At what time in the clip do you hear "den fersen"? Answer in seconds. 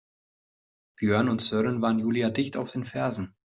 2.71-3.35